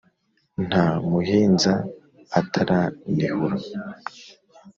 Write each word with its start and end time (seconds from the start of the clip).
nta 0.67 0.87
muhinza 1.09 1.73
ataranihura 2.39 3.57